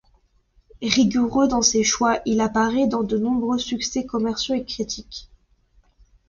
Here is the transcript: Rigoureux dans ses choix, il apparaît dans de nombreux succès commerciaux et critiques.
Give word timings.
Rigoureux 0.81 1.47
dans 1.47 1.61
ses 1.61 1.83
choix, 1.83 2.21
il 2.25 2.41
apparaît 2.41 2.87
dans 2.87 3.03
de 3.03 3.19
nombreux 3.19 3.59
succès 3.59 4.03
commerciaux 4.03 4.55
et 4.55 4.65
critiques. 4.65 5.29